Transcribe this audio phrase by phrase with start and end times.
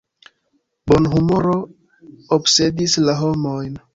[0.91, 1.59] Bonhumoro
[2.39, 3.79] obsedis la homojn.